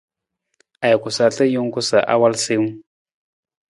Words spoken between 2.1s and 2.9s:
awal siiwung.